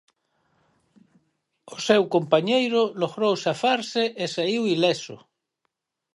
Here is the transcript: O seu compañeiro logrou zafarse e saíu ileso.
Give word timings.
O 1.75 1.77
seu 1.87 2.03
compañeiro 2.15 2.81
logrou 3.01 3.33
zafarse 3.45 4.03
e 4.23 4.25
saíu 4.35 4.63
ileso. 4.75 5.17